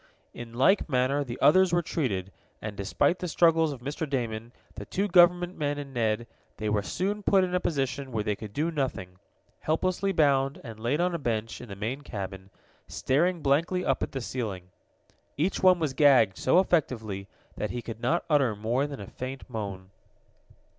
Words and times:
In 0.33 0.55
like 0.55 0.89
manner 0.89 1.23
the 1.23 1.37
others 1.41 1.71
were 1.71 1.83
treated, 1.83 2.31
and, 2.59 2.75
despite 2.75 3.19
the 3.19 3.27
struggles 3.27 3.71
of 3.71 3.81
Mr. 3.81 4.09
Damon, 4.09 4.51
the 4.73 4.85
two 4.87 5.07
government 5.07 5.59
men 5.59 5.77
and 5.77 5.93
Ned, 5.93 6.25
they 6.57 6.69
were 6.69 6.81
soon 6.81 7.21
put 7.21 7.43
in 7.43 7.53
a 7.53 7.59
position 7.59 8.11
where 8.11 8.23
they 8.23 8.35
could 8.35 8.51
do 8.51 8.71
nothing 8.71 9.19
helplessly 9.59 10.11
bound, 10.11 10.59
and 10.63 10.79
laid 10.79 10.99
on 10.99 11.13
a 11.13 11.19
bench 11.19 11.61
in 11.61 11.69
the 11.69 11.75
main 11.75 12.01
cabin, 12.01 12.49
staring 12.87 13.43
blankly 13.43 13.85
up 13.85 14.01
at 14.01 14.11
the 14.11 14.21
ceiling. 14.21 14.69
Each 15.37 15.61
one 15.61 15.77
was 15.77 15.93
gagged 15.93 16.35
so 16.35 16.57
effectively 16.57 17.27
that 17.55 17.69
he 17.69 17.83
could 17.83 18.01
not 18.01 18.25
utter 18.27 18.55
more 18.55 18.87
than 18.87 19.01
a 19.01 19.05
faint 19.05 19.47
moan. 19.47 19.91